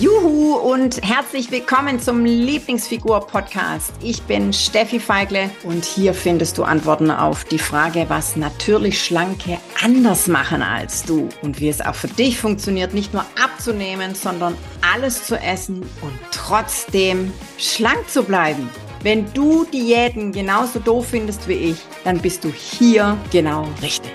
[0.00, 3.92] Juhu und herzlich willkommen zum Lieblingsfigur-Podcast.
[4.02, 9.58] Ich bin Steffi Feigle und hier findest du Antworten auf die Frage, was natürlich Schlanke
[9.80, 14.56] anders machen als du und wie es auch für dich funktioniert, nicht nur abzunehmen, sondern
[14.92, 18.68] alles zu essen und trotzdem schlank zu bleiben.
[19.04, 24.10] Wenn du Diäten genauso doof findest wie ich, dann bist du hier genau richtig.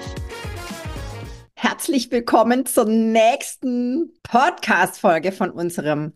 [1.79, 6.11] Herzlich willkommen zur nächsten Podcast-Folge von unserem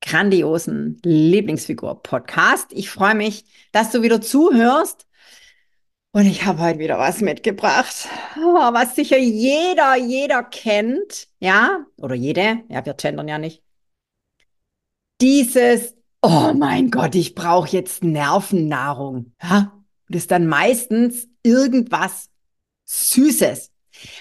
[0.00, 2.66] grandiosen Lieblingsfigur-Podcast.
[2.70, 5.08] Ich freue mich, dass du wieder zuhörst.
[6.12, 11.26] Und ich habe heute wieder was mitgebracht, oh, was sicher jeder, jeder kennt.
[11.40, 12.60] Ja, oder jede.
[12.68, 13.64] Ja, wir gendern ja nicht.
[15.20, 19.32] Dieses, oh mein Gott, ich brauche jetzt Nervennahrung.
[19.42, 22.30] Ja, das ist dann meistens irgendwas
[22.84, 23.72] Süßes.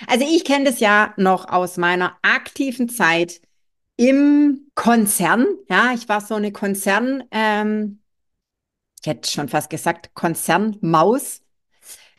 [0.08, 3.42] Also ich kenne das ja noch aus meiner aktiven Zeit
[3.96, 5.46] im Konzern.
[5.70, 8.02] Ja, ich war so eine Konzern, ähm,
[9.02, 11.42] ich hätte schon fast gesagt, Konzernmaus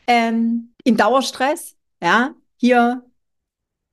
[0.06, 1.76] ähm, in Dauerstress.
[2.02, 3.04] Ja, hier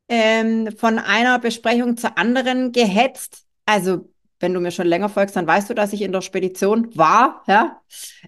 [0.08, 3.46] ähm, von einer Besprechung zur anderen gehetzt.
[3.66, 6.96] Also wenn du mir schon länger folgst, dann weißt du, dass ich in der Spedition
[6.96, 7.44] war.
[7.48, 7.82] Ja,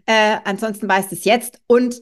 [0.05, 1.61] äh, ansonsten weißt du es jetzt.
[1.67, 2.01] Und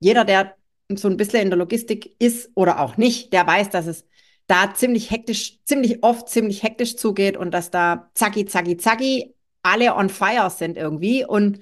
[0.00, 0.56] jeder, der
[0.96, 4.04] so ein bisschen in der Logistik ist oder auch nicht, der weiß, dass es
[4.46, 9.94] da ziemlich hektisch, ziemlich oft ziemlich hektisch zugeht und dass da zacki, zacki, zacki alle
[9.94, 11.24] on fire sind irgendwie.
[11.24, 11.60] Und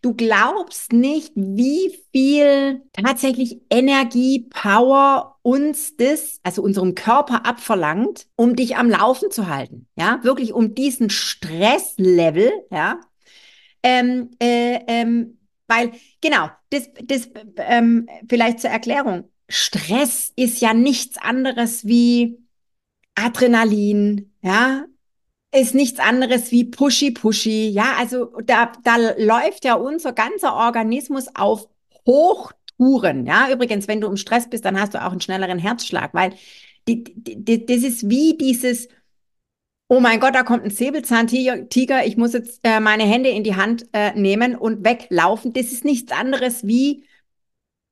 [0.00, 8.54] du glaubst nicht, wie viel tatsächlich Energie, Power uns das, also unserem Körper abverlangt, um
[8.54, 13.00] dich am Laufen zu halten, ja, wirklich um diesen Stresslevel, ja,
[13.82, 19.30] ähm, äh, ähm, weil, genau, das, das ähm, vielleicht zur Erklärung.
[19.48, 22.38] Stress ist ja nichts anderes wie
[23.14, 24.84] Adrenalin, ja,
[25.54, 31.26] ist nichts anderes wie pushy pushy, ja, also da, da läuft ja unser ganzer Organismus
[31.34, 31.68] auf
[32.06, 33.50] Hochtouren, ja.
[33.50, 36.34] Übrigens, wenn du im Stress bist, dann hast du auch einen schnelleren Herzschlag, weil
[36.88, 38.88] die, die, die, das ist wie dieses,
[39.94, 43.54] oh mein Gott, da kommt ein Säbelzahntiger, ich muss jetzt äh, meine Hände in die
[43.54, 45.52] Hand äh, nehmen und weglaufen.
[45.52, 47.04] Das ist nichts anderes wie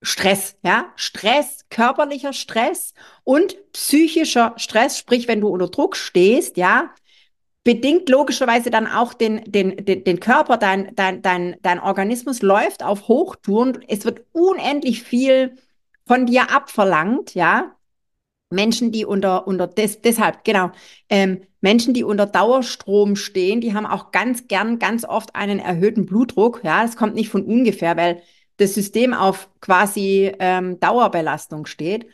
[0.03, 0.93] Stress, ja?
[0.97, 2.93] Stress, körperlicher Stress
[3.23, 6.91] und psychischer Stress, sprich, wenn du unter Druck stehst, ja,
[7.62, 12.83] bedingt logischerweise dann auch den, den, den, den Körper, dein, dein, dein, dein Organismus läuft
[12.83, 13.79] auf Hochtouren.
[13.87, 15.57] Es wird unendlich viel
[16.05, 17.77] von dir abverlangt, ja.
[18.53, 20.71] Menschen, die unter, unter des, deshalb, genau,
[21.09, 26.07] ähm, Menschen, die unter Dauerstrom stehen, die haben auch ganz gern, ganz oft einen erhöhten
[26.07, 26.61] Blutdruck.
[26.65, 28.23] Ja, das kommt nicht von ungefähr, weil
[28.56, 32.06] das System auf quasi ähm, Dauerbelastung steht.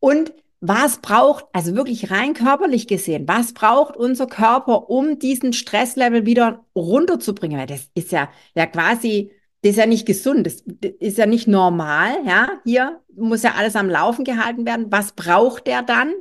[0.00, 6.26] Und was braucht, also wirklich rein körperlich gesehen, was braucht unser Körper, um diesen Stresslevel
[6.26, 7.58] wieder runterzubringen?
[7.58, 9.30] Weil das ist ja, ja quasi
[9.62, 10.62] das ist ja nicht gesund, das
[11.00, 12.60] ist ja nicht normal, ja.
[12.64, 14.86] Hier muss ja alles am Laufen gehalten werden.
[14.90, 16.12] Was braucht der dann?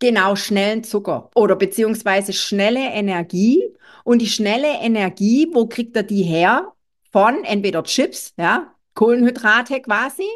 [0.00, 3.62] Genau, schnellen Zucker oder beziehungsweise schnelle Energie.
[4.04, 6.72] Und die schnelle Energie, wo kriegt er die her?
[7.12, 10.26] Von entweder Chips, ja, Kohlenhydrate quasi,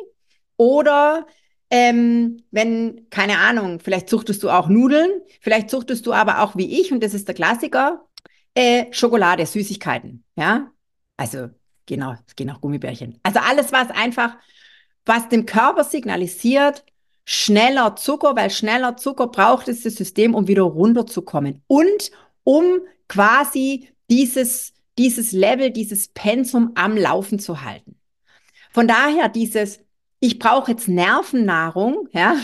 [0.56, 1.26] oder
[1.70, 5.10] ähm, wenn, keine Ahnung, vielleicht suchtest du auch Nudeln,
[5.40, 8.06] vielleicht suchtest du aber auch wie ich, und das ist der Klassiker,
[8.54, 10.70] äh, Schokolade, Süßigkeiten, ja.
[11.16, 11.48] Also
[11.86, 13.18] genau, es gehen auch Gummibärchen.
[13.22, 14.36] Also alles, was einfach,
[15.04, 16.84] was dem Körper signalisiert,
[17.24, 22.10] schneller Zucker, weil schneller Zucker braucht es das System, um wieder runterzukommen und
[22.44, 27.96] um quasi dieses, dieses Level, dieses Pensum am Laufen zu halten.
[28.70, 29.80] Von daher dieses,
[30.20, 32.36] ich brauche jetzt Nervennahrung, ja,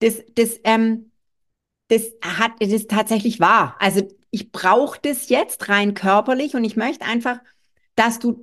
[0.00, 1.10] das, das, ähm,
[1.88, 3.76] das hat, das ist tatsächlich wahr.
[3.80, 7.40] Also ich brauche das jetzt rein körperlich und ich möchte einfach,
[7.96, 8.42] dass du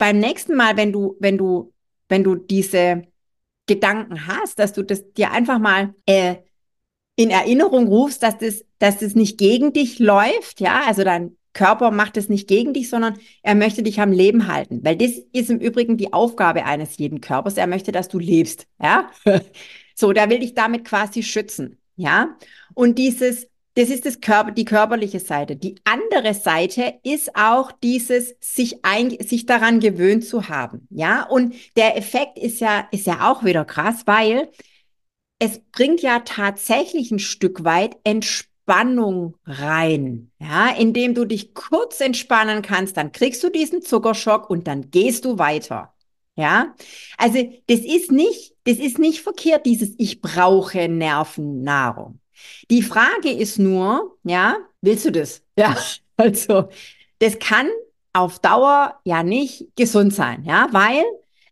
[0.00, 1.74] beim nächsten Mal, wenn du, wenn du,
[2.08, 3.02] wenn du diese
[3.66, 6.36] Gedanken hast, dass du das dir einfach mal äh,
[7.16, 11.90] in Erinnerung rufst, dass das, dass das nicht gegen dich läuft, ja, also dein Körper
[11.90, 15.50] macht es nicht gegen dich, sondern er möchte dich am Leben halten, weil das ist
[15.50, 17.58] im Übrigen die Aufgabe eines jeden Körpers.
[17.58, 19.10] Er möchte, dass du lebst, ja.
[19.94, 22.38] so, der will dich damit quasi schützen, ja.
[22.72, 25.56] Und dieses das ist das Körper, die körperliche Seite.
[25.56, 30.86] Die andere Seite ist auch dieses, sich, ein, sich daran gewöhnt zu haben.
[30.90, 34.50] Ja, und der Effekt ist ja, ist ja auch wieder krass, weil
[35.38, 40.30] es bringt ja tatsächlich ein Stück weit Entspannung rein.
[40.38, 45.24] Ja, indem du dich kurz entspannen kannst, dann kriegst du diesen Zuckerschock und dann gehst
[45.24, 45.94] du weiter.
[46.36, 46.74] Ja,
[47.18, 52.20] also das ist nicht, das ist nicht verkehrt, dieses Ich brauche Nervennahrung.
[52.70, 55.42] Die Frage ist nur, ja, willst du das?
[55.56, 55.76] Ja,
[56.16, 56.68] also
[57.18, 57.68] das kann
[58.12, 61.04] auf Dauer ja nicht gesund sein, ja, weil,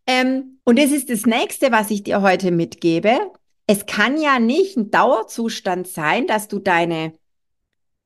[0.06, 3.18] ähm, und das ist das nächste, was ich dir heute mitgebe,
[3.66, 7.12] es kann ja nicht ein Dauerzustand sein, dass du deine,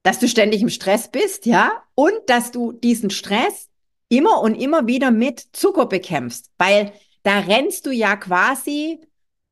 [0.02, 3.68] dass du ständig im Stress bist, ja, und dass du diesen Stress
[4.08, 6.92] immer und immer wieder mit Zucker bekämpfst, weil
[7.22, 9.00] da rennst du ja quasi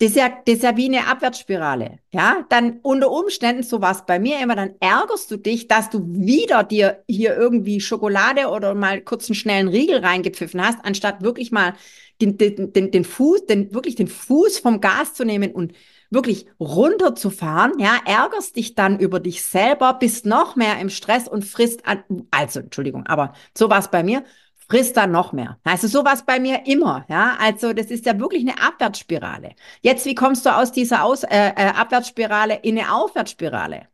[0.01, 1.99] das ist, ja, das ist ja wie eine Abwärtsspirale.
[2.11, 6.03] Ja, dann unter Umständen, so was bei mir immer, dann ärgerst du dich, dass du
[6.09, 11.53] wieder dir hier irgendwie Schokolade oder mal kurz einen schnellen Riegel reingepfiffen hast, anstatt wirklich
[11.53, 11.75] mal
[12.23, 15.75] den, den, den, den Fuß, den, wirklich den Fuß vom Gas zu nehmen und
[16.09, 21.45] wirklich runterzufahren, ja, ärgerst dich dann über dich selber, bist noch mehr im Stress und
[21.45, 24.25] frisst an, also, Entschuldigung, aber so war bei mir,
[24.71, 25.59] frisst dann noch mehr.
[25.65, 27.37] Also sowas bei mir immer, ja.
[27.41, 29.55] Also das ist ja wirklich eine Abwärtsspirale.
[29.83, 33.89] Jetzt, wie kommst du aus dieser aus, äh, äh, Abwärtsspirale in eine Aufwärtsspirale?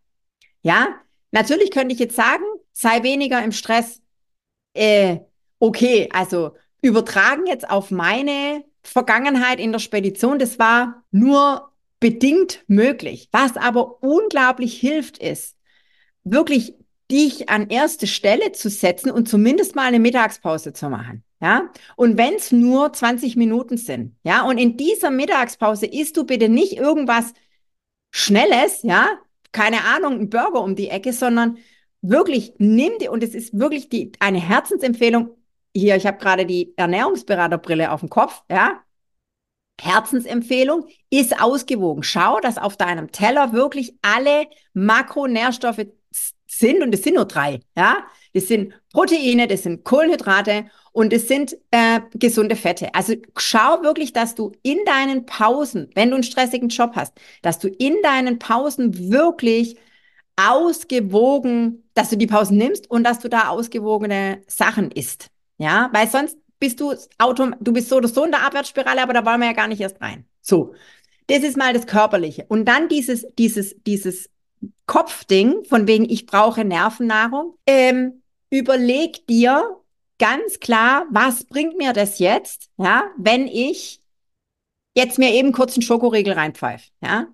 [0.63, 0.89] Ja,
[1.31, 4.03] natürlich könnte ich jetzt sagen, sei weniger im Stress.
[4.75, 5.21] Äh,
[5.59, 6.53] okay, also
[6.83, 13.31] übertragen jetzt auf meine Vergangenheit in der Spedition, das war nur bedingt möglich.
[13.33, 15.57] Was aber unglaublich hilft, ist,
[16.23, 16.75] wirklich
[17.11, 21.23] dich an erste Stelle zu setzen und zumindest mal eine Mittagspause zu machen.
[21.41, 26.25] Ja, und wenn es nur 20 Minuten sind, ja, und in dieser Mittagspause isst du
[26.25, 27.35] bitte nicht irgendwas
[28.11, 29.07] Schnelles, ja,
[29.53, 31.59] keine Ahnung, ein Burger um die Ecke, sondern
[32.01, 35.31] wirklich nimm dir, und es ist wirklich die, eine Herzensempfehlung,
[35.75, 38.81] hier, ich habe gerade die Ernährungsberaterbrille auf dem Kopf, ja,
[39.79, 42.03] Herzensempfehlung, ist ausgewogen.
[42.03, 45.87] Schau, dass auf deinem Teller wirklich alle Makronährstoffe
[46.59, 51.29] sind, und es sind nur drei, ja, das sind Proteine, das sind Kohlenhydrate und es
[51.29, 52.95] sind äh, gesunde Fette.
[52.95, 57.59] Also schau wirklich, dass du in deinen Pausen, wenn du einen stressigen Job hast, dass
[57.59, 59.77] du in deinen Pausen wirklich
[60.37, 65.29] ausgewogen, dass du die Pausen nimmst und dass du da ausgewogene Sachen isst.
[65.59, 69.15] Ja, weil sonst bist du autom du bist so oder so in der Abwärtsspirale, aber
[69.15, 70.27] da wollen wir ja gar nicht erst rein.
[70.41, 70.75] So.
[71.29, 72.45] Das ist mal das Körperliche.
[72.49, 74.31] Und dann dieses, dieses, dieses
[74.87, 79.81] Kopfding, von wegen ich brauche Nervennahrung, ähm, überleg dir
[80.19, 84.01] ganz klar, was bringt mir das jetzt, ja, wenn ich
[84.95, 87.29] jetzt mir eben kurz einen Schokoriegel reinpfeife, ja.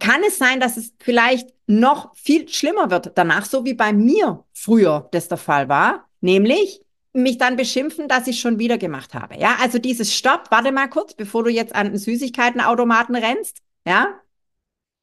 [0.00, 4.44] Kann es sein, dass es vielleicht noch viel schlimmer wird danach, so wie bei mir
[4.52, 6.82] früher das der Fall war, nämlich
[7.12, 9.38] mich dann beschimpfen, dass ich schon wieder gemacht habe.
[9.38, 13.58] Ja, also dieses Stopp, warte mal kurz, bevor du jetzt an den Süßigkeitenautomaten rennst.
[13.86, 14.20] Ja,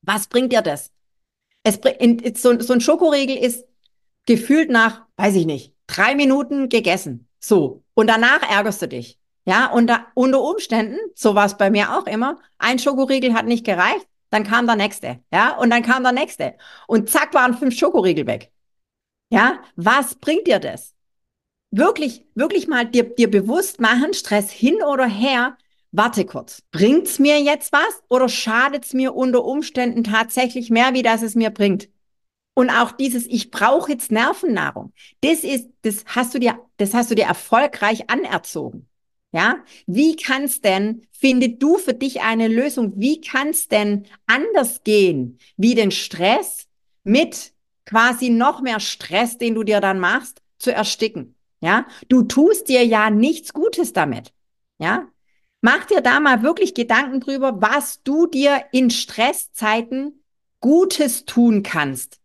[0.02, 0.92] was bringt dir das?
[1.64, 3.66] Es, in, so, so ein Schokoriegel ist
[4.26, 7.28] gefühlt nach, weiß ich nicht, drei Minuten gegessen.
[7.40, 7.84] So.
[7.94, 9.20] Und danach ärgerst du dich.
[9.46, 13.66] Ja, da, unter Umständen, so war es bei mir auch immer, ein Schokoriegel hat nicht
[13.66, 15.24] gereicht, dann kam der nächste.
[15.34, 16.56] Ja, und dann kam der nächste.
[16.88, 18.52] Und zack, waren fünf Schokoriegel weg.
[19.32, 20.94] Ja, was bringt dir das?
[21.72, 25.58] Wirklich, wirklich mal dir, dir bewusst machen, Stress hin oder her,
[25.92, 31.22] warte kurz, bringt's mir jetzt was oder schadet's mir unter Umständen tatsächlich mehr, wie das
[31.22, 31.90] es mir bringt?
[32.54, 34.92] Und auch dieses, ich brauche jetzt Nervennahrung.
[35.22, 38.88] Das ist, das hast du dir, das hast du dir erfolgreich anerzogen.
[39.32, 39.64] Ja?
[39.86, 42.94] Wie kann's denn, finde du für dich eine Lösung?
[42.98, 46.68] Wie kann's denn anders gehen, wie den Stress
[47.04, 47.54] mit
[47.86, 51.36] quasi noch mehr Stress, den du dir dann machst, zu ersticken?
[51.62, 54.34] Ja, du tust dir ja nichts Gutes damit.
[54.80, 55.10] Ja,
[55.62, 60.24] mach dir da mal wirklich Gedanken drüber, was du dir in Stresszeiten
[60.62, 62.20] Gutes tun kannst,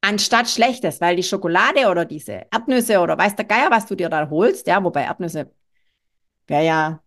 [0.00, 4.08] anstatt Schlechtes, weil die Schokolade oder diese Erdnüsse oder weiß der Geier, was du dir
[4.08, 5.50] da holst, ja, wobei Erdnüsse
[6.46, 7.02] wäre ja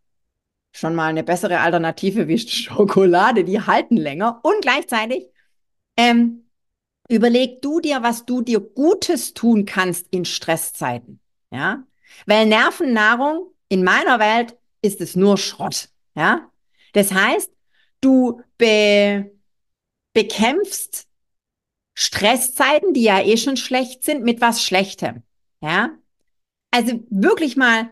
[0.72, 5.30] schon mal eine bessere Alternative wie Schokolade, die halten länger und gleichzeitig
[5.98, 6.50] ähm,
[7.08, 11.20] überleg du dir, was du dir Gutes tun kannst in Stresszeiten.
[11.52, 11.84] Ja,
[12.26, 15.90] weil Nervennahrung in meiner Welt ist es nur Schrott.
[16.16, 16.50] Ja,
[16.94, 17.52] das heißt,
[18.02, 19.32] du be
[20.14, 21.08] bekämpfst
[21.94, 25.24] Stresszeiten, die ja eh schon schlecht sind, mit was Schlechtem.
[25.62, 25.90] Ja,
[26.72, 27.90] also wirklich mal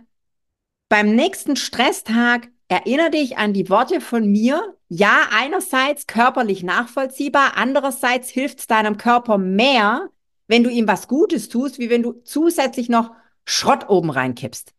[0.89, 4.77] beim nächsten Stresstag erinnere dich an die Worte von mir.
[4.89, 10.09] Ja, einerseits körperlich nachvollziehbar, andererseits hilft es deinem Körper mehr,
[10.47, 13.12] wenn du ihm was Gutes tust, wie wenn du zusätzlich noch
[13.45, 14.73] Schrott oben reinkippst.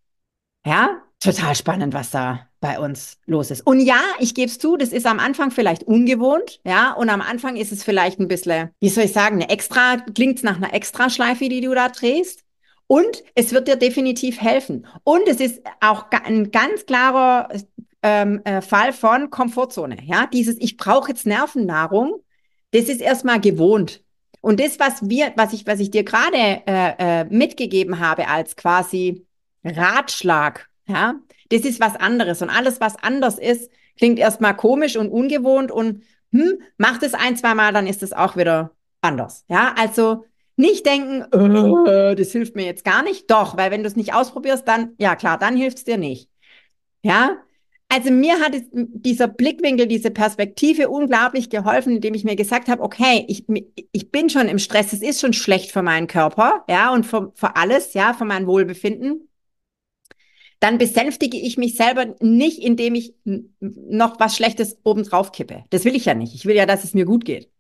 [0.65, 3.67] Ja, total spannend, was da bei uns los ist.
[3.67, 7.21] Und ja, ich gebe es zu, das ist am Anfang vielleicht ungewohnt, ja, und am
[7.21, 10.73] Anfang ist es vielleicht ein bisschen, wie soll ich sagen, eine extra, klingt nach einer
[10.73, 12.45] Extraschleife, die du da drehst.
[12.87, 14.87] Und es wird dir definitiv helfen.
[15.05, 17.49] Und es ist auch ein ganz klarer
[18.03, 19.97] ähm, äh, Fall von Komfortzone.
[20.05, 22.23] Ja, dieses Ich brauche jetzt Nervennahrung,
[22.73, 24.03] das ist erstmal gewohnt.
[24.43, 28.57] Und das, was wir, was ich, was ich dir gerade äh, äh, mitgegeben habe als
[28.57, 29.27] quasi
[29.65, 31.15] Ratschlag, ja,
[31.51, 32.43] das ist was anderes.
[32.43, 37.37] Und alles, was anders ist, klingt erstmal komisch und ungewohnt und hm, mach das ein,
[37.37, 39.45] zwei Mal, dann ist es auch wieder anders.
[39.49, 40.25] Ja, also
[40.57, 43.31] nicht denken, äh, das hilft mir jetzt gar nicht.
[43.31, 46.29] Doch, weil wenn du es nicht ausprobierst, dann, ja klar, dann hilft es dir nicht.
[47.03, 47.39] Ja,
[47.89, 53.25] also mir hat dieser Blickwinkel, diese Perspektive unglaublich geholfen, indem ich mir gesagt habe, okay,
[53.29, 53.45] ich,
[53.93, 57.31] ich bin schon im Stress, es ist schon schlecht für meinen Körper, ja, und für,
[57.35, 59.29] für alles, ja, für mein Wohlbefinden.
[60.61, 65.65] Dann besänftige ich mich selber nicht, indem ich noch was Schlechtes obendrauf kippe.
[65.71, 66.35] Das will ich ja nicht.
[66.35, 67.51] Ich will ja, dass es mir gut geht.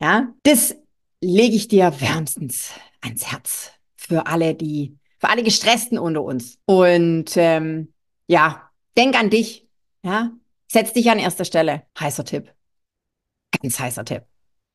[0.00, 0.76] Ja, das
[1.20, 6.58] lege ich dir wärmstens ans Herz für alle, die, für alle Gestressten unter uns.
[6.66, 7.92] Und ähm,
[8.26, 9.68] ja, denk an dich,
[10.04, 10.32] ja,
[10.70, 11.82] setz dich an erster Stelle.
[11.98, 12.52] Heißer Tipp.
[13.60, 14.24] Ganz heißer Tipp.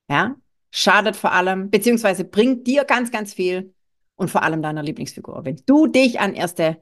[0.10, 0.36] Ja,
[0.72, 3.74] schadet vor allem, beziehungsweise bringt dir ganz, ganz viel
[4.16, 6.80] und vor allem deiner Lieblingsfigur, wenn du dich an erste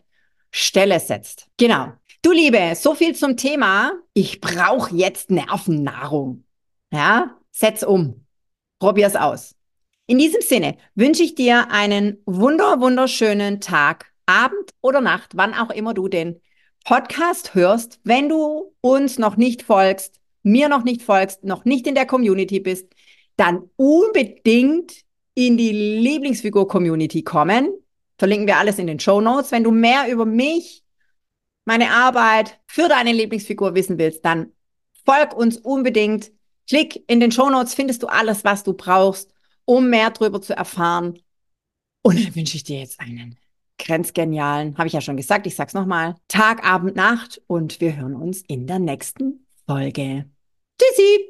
[0.57, 1.47] Stelle setzt.
[1.57, 1.91] Genau.
[2.21, 3.91] Du Liebe, so viel zum Thema.
[4.13, 6.45] Ich brauche jetzt Nervennahrung.
[6.91, 8.25] Ja, setz um.
[8.79, 9.53] Probier's aus.
[10.07, 15.71] In diesem Sinne wünsche ich dir einen wunder, wunderschönen Tag, Abend oder Nacht, wann auch
[15.71, 16.39] immer du den
[16.85, 21.95] Podcast hörst, wenn du uns noch nicht folgst, mir noch nicht folgst, noch nicht in
[21.95, 22.87] der Community bist,
[23.35, 27.73] dann unbedingt in die Lieblingsfigur-Community kommen.
[28.17, 29.51] Verlinken wir alles in den Show Notes.
[29.51, 30.83] Wenn du mehr über mich,
[31.65, 34.51] meine Arbeit für deine Lieblingsfigur wissen willst, dann
[35.05, 36.31] folg uns unbedingt.
[36.67, 39.33] Klick in den Show Notes, findest du alles, was du brauchst,
[39.65, 41.19] um mehr darüber zu erfahren.
[42.01, 43.37] Und dann wünsche ich dir jetzt einen
[43.77, 48.15] grenzgenialen, habe ich ja schon gesagt, ich sag's nochmal, Tag, Abend, Nacht und wir hören
[48.15, 50.25] uns in der nächsten Folge.
[50.81, 51.29] Tschüssi!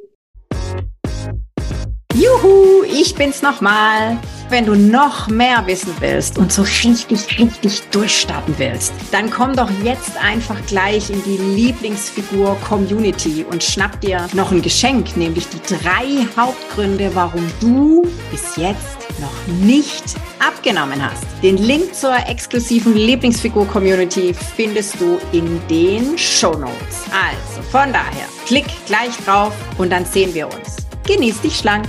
[2.14, 4.20] Juhu, ich bin's nochmal.
[4.50, 9.72] Wenn du noch mehr wissen willst und so richtig, richtig durchstarten willst, dann komm doch
[9.84, 16.28] jetzt einfach gleich in die Lieblingsfigur-Community und schnapp dir noch ein Geschenk, nämlich die drei
[16.38, 19.34] Hauptgründe, warum du bis jetzt noch
[19.66, 20.04] nicht
[20.40, 21.26] abgenommen hast.
[21.42, 27.06] Den Link zur exklusiven Lieblingsfigur-Community findest du in den Show Notes.
[27.10, 30.86] Also von daher, klick gleich drauf und dann sehen wir uns.
[31.08, 31.88] Genieß dich schlank.